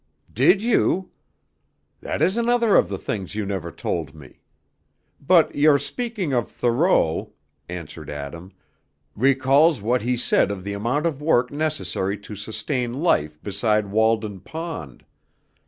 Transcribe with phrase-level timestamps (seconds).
[0.33, 1.11] "Did you?
[1.99, 4.41] That is another of the things you never told me;
[5.21, 7.33] but your speaking of Thoreau,"
[7.69, 8.51] answered Adam,
[9.15, 14.39] "recalls what he said of the amount of work necessary to sustain life beside Walden
[14.39, 15.05] Pond.